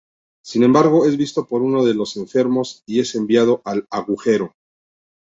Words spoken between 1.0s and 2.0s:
es visto por uno de